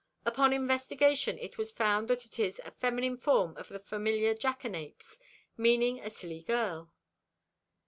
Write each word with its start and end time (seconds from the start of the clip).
Upon 0.25 0.51
investigation 0.51 1.37
it 1.37 1.59
was 1.59 1.71
found 1.71 2.07
that 2.07 2.25
it 2.25 2.39
is 2.39 2.59
a 2.65 2.71
feminine 2.71 3.17
form 3.17 3.55
of 3.55 3.69
the 3.69 3.77
familiar 3.77 4.33
jackanapes, 4.33 5.19
meaning 5.57 5.99
a 5.99 6.09
silly 6.09 6.41
girl. 6.41 6.91